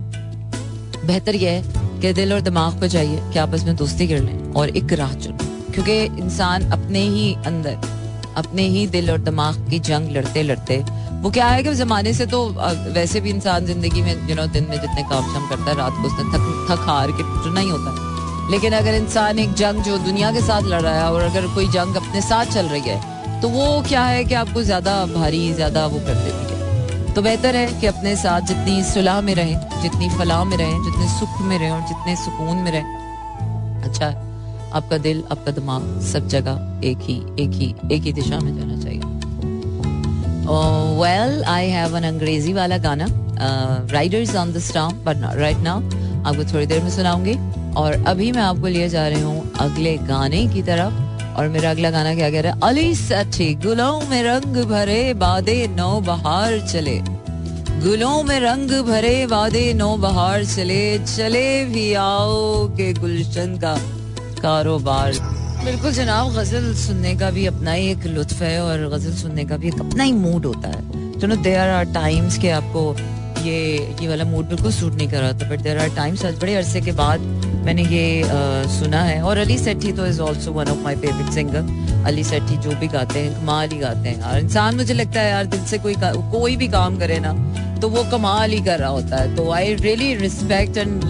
बेहतर 1.08 1.36
यह 1.36 1.52
है 1.52 1.77
कि 1.98 2.14
दिल 2.14 2.34
और 2.34 2.42
दिमाग 2.42 2.80
को 2.80 2.88
चाहिए 2.88 3.22
कि 3.34 3.40
आपस 3.40 3.64
में 3.64 3.76
दोस्ती 3.76 4.08
कर 4.08 4.20
लें 4.20 4.54
और 4.54 4.70
एक 4.78 4.94
राह 4.94 5.14
चुनें। 5.16 5.46
क्योंकि 5.74 5.98
इंसान 6.22 6.70
अपने 6.72 7.00
ही 7.00 7.34
अंदर, 7.46 7.78
अपने 8.38 8.64
ही 8.68 8.86
दिल 8.88 9.12
और 9.12 9.18
दिमाग 9.22 9.70
की 9.70 9.80
जंग 9.82 10.12
लड़ते 10.12 10.44
लड़ते, 10.44 10.78
वो 11.22 11.30
क्या 11.32 11.48
है 11.48 11.64
कि 11.64 11.74
जमाने 11.76 12.14
से 12.14 12.26
तो 12.26 12.44
वैसे 12.94 13.22
भी 13.22 13.30
इंसान 13.30 13.66
ज़िंदगी 13.66 14.02
में 14.02 14.28
यू 14.30 14.36
नो 14.36 14.46
दिन 14.48 14.68
में 14.70 14.76
जितने 14.76 15.04
काम 15.04 15.34
शाम 15.34 15.48
करता 15.50 15.72
है, 15.72 15.78
रात 15.78 15.94
को 15.94 16.08
उसने 16.08 16.24
थक 16.34 16.68
थक 16.70 16.86
हार 16.88 17.12
के 17.12 17.24
चुना 17.44 17.60
ही 17.60 17.70
होता। 17.70 17.92
है 17.92 18.52
लेकिन 18.52 18.74
अगर 18.74 18.94
इंसान 18.96 19.40
एक 19.40 19.54
जंग 19.56 19.84
जो 19.84 19.98
दुनिया 20.00 20.32
के 20.32 20.42
साथ 20.42 20.62
लड़ 20.64 20.82
रहा 20.82 20.94
है 20.96 21.12
और 21.12 21.22
अगर 21.22 21.48
कोई 21.56 21.68
जंग 21.70 21.96
अपने 21.96 22.22
साथ 22.24 22.54
चल 22.54 22.68
रही 22.68 22.82
है 22.84 23.42
तो 23.42 23.50
वो 23.50 23.66
क्या 23.88 24.04
है 24.04 24.24
कि 24.26 24.34
आपको 24.36 24.62
ज़्यादा 24.64 25.06
भारी, 25.08 25.54
ज़्यादा 25.54 25.86
वो 25.88 26.00
कर 26.00 26.16
देती 26.16 26.47
तो 27.18 27.22
बेहतर 27.22 27.56
है 27.56 27.80
कि 27.82 27.88
अपने 27.88 28.16
साथ 28.16 28.42
जितनी 28.48 28.84
सुलह 28.84 29.20
में 29.22 29.34
रहें, 29.36 29.82
जितनी 29.82 30.10
फलाह 30.10 30.44
में 30.44 30.56
रहें, 30.58 30.84
जितने 30.84 31.08
सुख 31.10 31.40
में 31.42 31.58
रहें 31.60 31.72
और 31.72 31.82
जितने 31.88 32.16
सुकून 32.16 32.58
में 32.58 32.72
रहें। 32.72 33.82
अच्छा 33.84 34.08
आपका 34.78 34.98
दिल, 34.98 35.24
आपका 35.32 35.52
दिमाग, 35.52 35.88
सब 36.04 36.28
जगह 36.28 36.88
एक 36.88 36.98
ही 37.02 37.16
एक 37.44 37.56
ही 37.62 37.74
एक 37.92 38.04
ही 38.04 38.14
दिशा 38.14 38.40
में 38.40 38.56
जाना 38.58 38.78
चाहिए। 38.84 39.02
वेल 41.02 41.44
आई 41.46 41.70
हैव 41.70 41.98
एन 41.98 42.04
अंग्रेज़ी 42.04 42.54
वाला 42.54 42.78
गाना 42.86 43.08
riders 43.92 44.36
on 44.36 44.54
the 44.54 44.60
storm 44.68 45.04
but 45.06 45.26
right 45.38 45.58
now 45.64 45.82
आपको 46.24 46.52
थोड़ी 46.54 46.66
देर 46.66 46.84
में 46.84 46.92
सुनाऊँगी। 46.92 47.36
और 47.74 48.04
अभी 48.08 48.32
मैं 48.32 48.44
आपको 48.44 48.68
लिए 48.68 48.90
जा 48.90 49.08
रही 49.08 49.22
हूँ 49.22 49.52
अगले 49.60 49.98
गाने 50.08 50.48
की 50.48 50.62
तरफ़। 50.62 51.07
और 51.38 51.48
मेरा 51.48 51.72
अगला 51.72 51.90
गाना 51.92 52.16
क्या 52.16 52.30
कह 52.32 52.42
रहा 52.42 52.54
है? 52.54 52.60
अली 52.64 52.96
सच्ची 52.96 53.54
गुलों 53.56 54.02
में 54.02 54.24
रंग 54.24 54.56
भरे 54.66 55.14
बादे 55.14 55.68
नौ 55.68 56.00
बहार 56.02 56.60
चले। 56.68 57.00
गुलों 57.84 58.24
में 58.24 58.40
रंग 58.40 58.72
भरे 58.84 59.26
वादे 59.26 59.74
नौ 59.74 59.98
बहार 59.98 60.46
चले। 60.46 61.00
चले 61.00 61.66
भी 61.66 61.94
आओ 61.94 62.68
के 62.68 62.94
गुलशन 62.94 63.58
का 63.58 63.76
कारोबार। 64.42 65.12
बिल्कुल 65.66 65.92
जनाब, 65.92 66.34
गज़ल 66.34 66.74
सुनने 66.76 67.16
का 67.16 67.30
भी 67.32 67.46
अपना 67.46 67.72
ही 67.72 67.92
एक 67.92 68.06
लुत्फ 68.06 68.42
है 68.42 68.60
और 68.62 68.88
गज़ल 68.90 69.14
सुनने 69.14 69.46
का 69.46 69.58
भी 69.58 69.68
एक 69.68 69.80
अपना 69.80 70.04
ही 70.04 70.12
मूड 70.12 70.46
होता 70.46 70.68
है। 70.68 71.12
तो 71.20 71.28
नो 71.28 71.36
देर 71.36 71.60
आर 71.60 71.86
टाइम्स 71.94 72.38
के 72.38 72.50
आपको 72.50 72.96
ये 73.46 73.58
ये 74.02 74.08
वाला 74.08 74.24
मूड 74.24 74.46
बिल्कुल 74.46 74.72
सूट 74.72 74.94
नहीं 74.94 75.08
कर 75.08 75.18
रहा 75.18 75.32
था 75.32 75.50
बट 75.50 75.60
देर 75.60 75.78
आर 75.78 75.90
टाइम्स 75.90 76.26
आज 76.26 76.40
बड़े 76.42 76.56
अरसे 76.56 76.82
के 76.82 76.92
बाद 76.92 77.20
मैंने 77.68 77.84
ये 77.84 78.22
आ, 78.22 78.28
सुना 78.72 79.04
है। 79.04 79.22
और 79.22 79.38
अली 79.38 79.58
सेठी 79.58 79.92
तो 79.92 80.06
is 80.06 80.22
also 80.22 80.52
one 80.52 80.68
of 80.68 80.78
my 80.78 80.96
favourite 80.96 81.34
singer 81.34 82.04
Ali 82.08 82.24
Sethi 82.24 82.58
जो 82.58 82.72
भी 82.80 82.88
गाते 82.88 83.20
हैं 83.20 83.40
कमाल 83.40 83.70
ही 83.70 83.78
गाते 83.78 84.10
हैं 84.10 84.20
यार। 84.20 84.40
इंसान 84.40 84.76
मुझे 84.76 84.94
लगता 84.94 85.22
है 85.22 85.32
यार 85.32 85.46
दिल 85.46 85.66
से 85.66 85.78
कोई 85.78 85.96
कोई 86.32 86.56
भी 86.56 86.68
काम 86.68 86.98
करे 86.98 87.20
ना 87.20 87.34
तो 87.82 87.90
वो 87.90 88.12
कमाल 88.12 88.52
ही 88.52 88.62
कर 88.62 88.80
रहा 88.80 88.90
होता 88.90 89.18
है। 89.18 89.36
तो 89.36 89.52
I 89.52 89.74
really 89.74 90.16
respect 90.16 90.78
and 90.78 91.02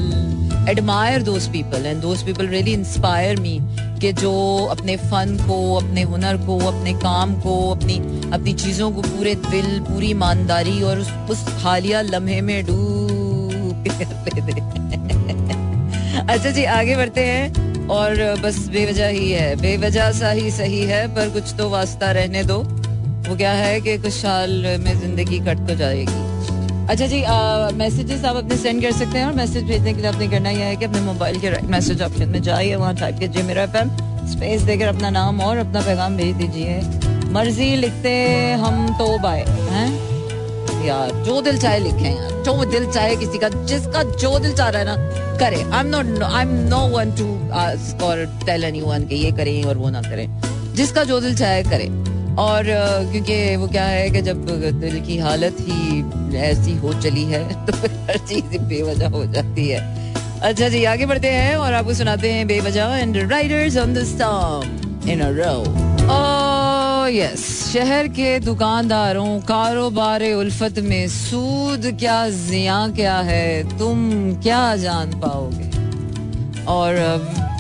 admire 0.70 1.24
those 1.24 1.48
people 1.48 1.86
and 1.86 2.02
those 2.02 2.24
people 2.24 2.48
really 2.48 2.74
inspire 2.74 3.40
me 3.40 3.60
कि 4.02 4.14
जो 4.14 4.68
अपने 4.72 4.98
फन 4.98 5.38
को 5.48 5.76
अपने 5.76 6.04
हुनर 6.04 6.38
को 6.38 6.68
अपने 6.68 6.94
काम 6.94 7.42
को 7.42 7.72
अपनी 7.72 7.98
अपनी 8.34 8.54
चीज़ों 8.54 8.92
को 8.92 9.02
पूरे 9.02 9.36
दिल 9.36 9.80
पूरी 9.80 10.10
ईमानदारी 10.10 10.82
और 10.82 11.00
उस, 11.00 11.12
उस 11.30 11.64
हालिया 11.64 12.02
लम्हे 12.02 12.42
में 12.42 12.66
दे 12.66 12.98
अच्छा 16.30 16.50
जी, 16.50 16.64
आगे 16.66 16.96
बढ़ते 16.96 17.24
हैं 17.24 17.88
और 17.90 18.16
बस 18.44 18.58
बेवजह 18.70 19.08
ही 19.10 19.30
है। 19.32 19.56
बेवजह 19.56 20.12
सा 20.12 20.30
ही 20.30 20.50
सही 20.52 20.82
है, 20.86 21.08
पर 21.16 21.30
कुछ 21.30 21.54
तो 21.58 21.70
वास्ता 21.70 22.12
रहने 22.12 22.44
दो। 22.44 22.58
वो 23.28 23.36
क्या 23.36 23.52
है 23.52 23.80
कि 23.82 23.98
कुछ 23.98 24.14
साल 24.14 24.52
में 24.80 25.00
ज़िंदगी 25.00 25.40
कट 25.46 25.68
तो 25.68 25.76
जाएगी। 25.76 26.26
अच्छा 26.88 27.08
जी 27.08 27.22
मैसेजेस 27.78 28.26
आप 28.26 28.36
अपने 28.36 28.58
सेंड 28.58 28.82
कर 28.82 28.92
सकते 28.92 29.18
हैं 29.18 29.26
और 29.26 29.34
मैसेज 29.34 29.64
भेजने 29.64 29.94
के 29.94 30.02
लिए 30.02 30.10
आपने 30.12 30.28
करना 30.28 30.50
यह 30.50 30.66
है 30.66 30.76
कि 30.76 30.86
अपने 30.86 31.02
मोबाइल 31.02 31.40
के 31.40 31.50
राइट 31.50 31.70
मैसेज 31.72 32.02
ऑप्शन 32.02 32.30
में 32.30 32.42
जाइए, 32.42 32.76
वहाँ 32.76 32.96
टाइप 32.96 33.20
कीजिए 33.20 33.44
मेरा 33.44 33.64
एफएम 33.64 33.90
स्पेस 34.28 34.62
देकर 34.62 34.88
अपना 34.88 35.10
नाम 35.10 35.42
और 35.42 35.58
अपना 35.58 35.82
पैगाम 35.82 36.18
भेज 36.18 36.36
दीजिए। 36.36 36.80
मर्ज़ी 37.32 37.76
लिखते 37.76 38.12
हम 38.62 38.88
तो 38.98 39.18
बाय, 39.20 39.44
हैं? 39.72 40.17
यार, 40.86 41.24
जो 41.24 41.42
दिल 41.42 41.58
चाहे 41.58 41.80
लिखे 41.80 42.10
यार। 42.10 42.44
जो 42.44 42.66
दिल 42.66 42.92
चाहे 42.92 43.16
किसी 43.16 43.38
का, 43.38 43.50
जिसका 43.50 44.04
जो 44.04 44.40
दिल 44.40 44.54
चाह 44.54 44.70
रहा 44.70 44.80
है 44.80 44.88
ना, 44.88 44.96
करे। 45.38 45.62
I 45.62 45.80
am 45.80 45.88
not 45.88 46.24
I 46.24 46.44
am 46.44 46.50
no 46.50 46.78
one 46.78 47.12
to 47.12 47.26
और 48.06 48.40
टेल 48.46 48.64
एनीवन 48.64 49.04
कि 49.04 49.16
ये 49.16 49.32
करें 49.32 49.64
और 49.64 49.78
वो 49.78 49.90
ना 49.90 50.02
करें। 50.02 50.42
जिसका 50.76 51.04
जो 51.04 51.20
दिल 51.20 51.38
चाहे 51.38 51.64
करे। 51.64 52.18
और 52.38 52.64
क्योंकि 53.12 53.56
वो 53.56 53.68
क्या 53.68 53.84
है 53.84 54.10
कि 54.10 54.22
जब 54.22 54.46
दिल 54.80 55.02
की 55.02 55.18
हालत 55.18 55.58
ही 55.60 56.06
ऐसी 56.38 56.76
हो 56.78 56.94
चली 56.94 57.24
है 57.24 57.66
तो 57.66 57.74
हर 57.74 58.18
चीज़ 58.18 58.58
बेवजह 58.58 59.10
हो 59.10 59.26
जाती 59.26 59.68
है। 59.68 60.14
अच्छा 60.42 60.70
जी, 60.70 60.84
आगे 60.84 61.06
बढ़ते 61.06 61.28
हैं 61.28 61.56
और 61.56 61.74
आपको 61.74 61.94
सुनाते 61.94 62.32
हैं 62.32 62.48
बेवजह 62.48 62.86
and 62.86 63.32
riders 63.32 63.78
on 63.78 63.94
the 63.94 64.04
storm 64.04 64.64
in 65.10 65.20
a 65.22 65.30
row 65.30 65.64
yes 67.08 67.74
शहर 67.74 68.08
के 68.08 68.40
दुकानदारों, 68.40 69.40
कारोबार 69.40 70.24
उल्फत 70.24 70.80
में 70.80 71.08
सूद 71.08 71.86
क्या 72.00 72.30
जिया 72.30 72.88
क्या 72.88 73.18
है, 73.18 73.78
तुम 73.80 73.98
क्या 74.36 74.76
जान 74.76 75.20
पाओगे? 75.20 75.70
और 76.66 76.96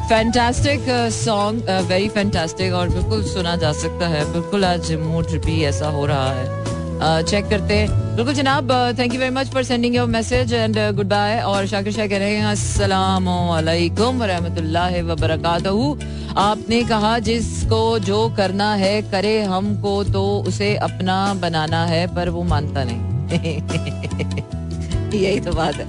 फैंटास्टिक 0.10 0.86
सॉन्ग 1.13 1.70
वेरी 1.89 2.10
फैंटास्टिक 2.10 2.74
और 2.74 2.89
बिल्कुल 2.89 3.24
सुना 3.24 3.56
जा 3.56 3.72
सकता 3.74 4.08
है। 4.08 4.32
बिल्कुल 4.34 4.66
आज 4.66 4.92
मूड 4.94 5.42
भी 5.46 5.63
ऐसा 5.63 5.88
हो 5.88 6.06
रहा 6.06 6.32
है। 6.32 6.67
चेक 7.01 7.44
uh, 7.44 7.50
करते 7.50 7.75
बिल्कुल 8.16 8.34
जनाब 8.34 8.72
thank 9.00 9.13
you 9.13 9.20
very 9.20 9.34
much 9.34 9.50
for 9.54 9.63
sending 9.63 9.96
your 9.96 10.08
message 10.08 10.54
and 10.54 10.77
good 10.96 11.08
bye 11.08 11.39
और 11.42 11.66
शाकिर 11.68 11.94
शाह 11.94 12.08
कह 12.08 12.18
रहे 12.18 12.36
हैं 12.36 12.46
अस्सलाम 12.46 13.30
वालेकुम 13.30 14.24
रहमतुल्लाह 14.24 15.00
व 15.01 15.16
बरकातहू 15.22 15.98
आपने 16.38 16.82
कहा 16.84 17.18
जिसको 17.20 17.82
जो 18.00 18.27
करना 18.38 18.74
है 18.75 19.01
करे 19.12 19.42
हमको 19.44 20.04
तो 20.04 20.27
उसे 20.48 20.75
अपना 20.75 21.34
बनाना 21.42 21.86
है 21.86 22.06
पर 22.16 22.30
वो 22.30 22.44
मानता 22.44 22.84
नहीं। 22.84 24.51
यही 25.14 25.40
तो 25.40 25.52
बात 25.54 25.76
है। 25.76 25.86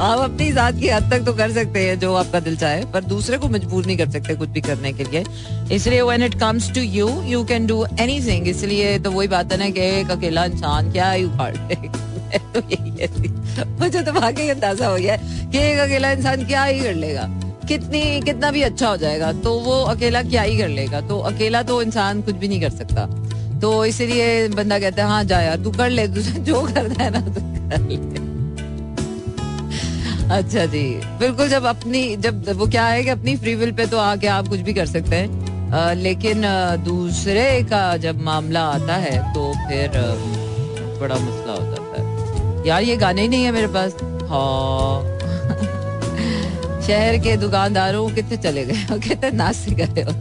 आप 0.00 0.18
अपनी 0.20 0.50
जात 0.52 0.74
की 0.74 0.88
हद 0.88 1.10
तक 1.10 1.24
तो 1.24 1.32
कर 1.34 1.50
सकते 1.52 1.80
हैं, 1.80 1.98
जो 2.00 2.12
आपका 2.14 2.40
दिल 2.40 2.56
चाहे, 2.56 2.84
पर 2.84 3.04
दूसरे 3.04 3.38
को 3.38 3.48
मजबूर 3.48 3.86
नहीं 3.86 3.96
कर 3.96 4.10
सकते 4.10 4.34
कुछ 4.34 4.48
भी 4.48 4.60
करने 4.60 4.92
के 4.92 5.04
लिए। 5.04 5.24
इसलिए 5.72 6.02
when 6.02 6.22
it 6.22 6.34
comes 6.40 6.70
to 6.74 6.80
you 6.80 7.08
you 7.24 7.44
can 7.44 7.66
do 7.66 7.84
anything 8.00 8.48
इसलिए 8.48 8.98
तो 8.98 9.10
वही 9.10 9.28
बात 9.28 9.52
है 9.52 9.58
ना 9.58 9.68
कि 9.70 9.80
एक 9.90 10.10
अकेला 10.10 10.44
इंसान 10.44 10.92
क्या 10.92 11.10
ही 11.10 11.24
उखाड़। 11.24 11.54
तो 12.46 13.64
मुझे 13.80 14.02
तो 14.02 14.12
वाकई 14.12 14.48
अंदाज़ा 14.48 14.88
हो 14.88 14.96
गया 14.96 15.16
कि 15.16 15.58
एक 15.60 15.78
अकेला 15.80 16.10
इंसान 16.12 16.44
क्या 16.46 16.64
ही 16.64 16.80
कर 16.80 16.94
लेगा। 16.94 17.28
कितनी, 17.68 18.20
कितना 18.20 18.50
भी 18.50 18.62
अच्छा 18.62 18.88
हो 18.88 18.96
जाएगा 18.96 19.32
तो 19.34 19.52
वो 19.60 19.82
अकेला 19.86 20.22
क्या 20.22 20.42
ही 20.42 20.56
कर 20.58 20.68
लेगा। 20.68 21.00
तो 21.00 21.18
अकेला 21.26 21.62
तो 21.62 21.80
इंसान 21.82 22.22
कुछ 22.22 22.34
भी 22.34 22.48
नहीं 22.48 22.60
कर 22.60 22.70
सकता। 22.70 23.06
तो 23.60 23.84
इसीलिए 23.84 24.48
बंदा 24.50 24.78
कहता 24.78 25.02
है 25.02 25.08
हाँ 25.08 25.24
जा 25.24 25.40
यार, 25.40 25.56
तू 25.56 25.70
कर 25.72 25.90
ले, 25.90 26.08
तू 26.08 26.20
जो 26.42 26.62
करना 26.64 27.02
है 27.02 27.10
ना, 27.10 27.20
तू 27.20 27.40
कर 27.70 27.88
ले। 27.88 28.28
अच्छा 30.30 30.64
जी। 30.66 30.82
बिल्कुल, 31.18 31.48
जब 31.48 31.64
अपनी, 31.64 32.16
जब 32.16 32.48
वो 32.56 32.66
क्या 32.66 32.86
है 32.86 33.02
कि 33.02 33.08
अपनी 33.08 33.36
फ्री 33.36 33.54
विल 33.54 33.72
पे 33.72 33.86
तो 33.86 33.98
आके 33.98 34.26
आप 34.26 34.48
कुछ 34.48 34.60
भी 34.60 34.74
कर 34.74 34.86
सकते 34.86 35.16
हैं। 35.16 35.94
लेकिन 35.94 36.42
दूसरे 36.84 37.62
का 37.62 37.96
जब 37.96 38.20
मामला 38.22 38.62
आता 38.66 38.96
है 38.96 39.32
तो 39.34 39.52
फिर 39.68 39.90
बड़ा 41.00 41.14
मसला 41.14 41.52
हो 41.52 41.62
जाता 41.62 42.02
है। 42.02 42.66
यार, 42.68 42.82
ये 42.82 42.96
गाने 42.96 43.22
ही 43.22 43.28
नहीं 43.28 43.44
है 43.44 43.52
मेरे 43.52 43.66
पास। 43.66 43.94
हाँ। 44.30 45.02
शहर 46.82 47.16
के 47.18 47.36
दुकानदारों, 47.36 48.08
कितने 48.10 48.36
चले 48.36 48.64
गए 48.64 48.98
कितने 48.98 49.30
नाच 49.30 49.66
गए 49.68 50.02
हो 50.02 50.12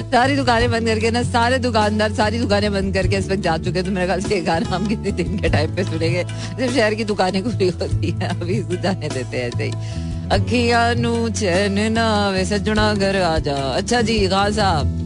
सारी 0.00 0.36
दुकानें 0.36 0.70
बंद 0.70 0.88
करके 0.88 1.10
ना, 1.10 1.22
सारे 1.24 1.58
दुकानदार 1.58 2.12
सारी 2.14 2.38
दुकानें 2.38 2.72
बंद 2.72 2.94
करके 2.94 3.16
इस 3.16 3.28
वक्त 3.30 3.42
जा 3.42 3.56
चुके 3.58 3.82
तो 3.82 3.90
मेरे 3.90 4.06
ख्याल 4.06 4.20
से 4.22 4.40
गाना 4.42 4.74
हम 4.74 4.86
कितने 4.86 5.10
दिन 5.12 5.38
के 5.38 5.48
टाइम 5.48 5.74
पे 5.76 5.84
सुनेंगे। 5.84 6.24
जब 6.24 6.68
शहर 6.68 6.94
की 6.94 7.04
दुकानें 7.04 7.42
खुली 7.44 7.68
होती 7.70 8.10
है, 8.12 8.28
अभी 8.30 8.62
जाने 8.76 9.08
देते 9.08 9.36
हैं 9.36 9.48
ऐसे 9.48 9.64
ही। 9.64 9.72
अखिया 10.32 10.82
नू 10.94 11.28
चैन 11.30 11.80
ना 11.92 12.08
वे 12.30 12.44
सजना 12.44 12.92
घर 12.94 13.20
आ 13.22 13.38
जा। 13.40 13.54
अच्छा 13.54 14.00
जी 14.02 14.26
खान 14.28 14.52
साहब 14.52 14.96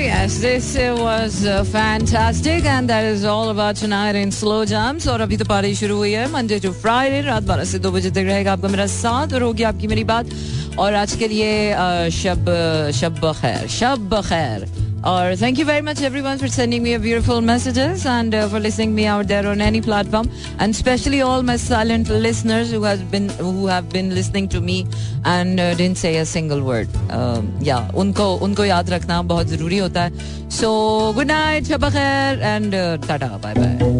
yes, 0.00 0.40
this 0.40 0.76
was 0.76 1.44
uh, 1.46 1.64
fantastic 1.64 2.64
and 2.64 2.88
that 2.88 3.04
is 3.04 3.24
all 3.24 3.50
about 3.50 3.76
tonight 3.76 4.14
in 4.14 4.32
slow 4.32 4.64
jams. 4.64 5.06
और 5.08 5.20
अभी 5.20 5.36
तो 5.36 5.44
पार्टी 5.44 5.74
शुरू 5.74 5.96
हुई 5.96 6.12
है 6.12 6.30
मंडे 6.32 6.58
टू 6.60 6.72
फ्राइडे 6.72 7.20
रात 7.28 7.42
बारह 7.42 7.64
से 7.64 7.78
दो 7.78 7.90
बजे 7.92 8.10
तक 8.10 8.28
रहेगा 8.32 8.52
आपका 8.52 8.68
मेरा 8.68 8.86
साथ। 8.86 9.34
और 9.34 9.42
होगी 9.42 9.62
आपकी 9.62 9.86
मेरी 9.86 10.04
बात। 10.04 10.30
और 10.78 10.94
आज 10.94 11.16
के 11.16 11.28
लिए 11.28 11.74
uh, 11.74 12.08
शब 12.20 12.52
शब 13.00 13.32
खैर 13.40 13.66
शब 13.68 14.20
खैर। 14.28 14.79
Or 15.05 15.35
thank 15.35 15.59
you 15.59 15.65
very 15.65 15.81
much 15.81 16.01
everyone 16.01 16.39
for 16.39 16.47
sending 16.47 16.81
me 16.81 16.93
a 16.95 16.99
beautiful 16.99 17.39
messages 17.39 18.07
and 18.07 18.33
uh, 18.33 18.47
for 18.47 18.59
listening 18.59 18.95
me 18.95 19.05
out 19.05 19.27
there 19.27 19.45
on 19.47 19.61
any 19.61 19.79
platform 19.79 20.31
and 20.57 20.73
especially 20.73 21.21
all 21.21 21.43
my 21.43 21.57
silent 21.57 22.09
listeners 22.09 22.71
who 22.71 22.81
has 22.83 23.03
been 23.03 23.29
who 23.29 23.67
have 23.67 23.87
been 23.89 24.15
listening 24.15 24.47
to 24.49 24.61
me 24.61 24.87
and 25.23 25.59
uh, 25.59 25.75
didn't 25.75 25.99
say 25.99 26.17
a 26.17 26.25
single 26.25 26.63
word. 26.63 26.89
Um, 27.11 27.53
yeah, 27.61 27.91
उनको 27.93 28.33
उनको 28.41 28.65
याद 28.65 28.89
रखना 28.89 29.21
बहुत 29.21 29.47
जरूरी 29.47 29.77
होता 29.77 30.03
है. 30.03 30.49
So 30.49 31.13
good 31.13 31.27
night, 31.27 31.65
Shab 31.65 31.83
and 32.41 32.73
uh, 32.73 32.97
tata, 32.97 33.39
bye 33.39 33.53
bye. 33.53 33.98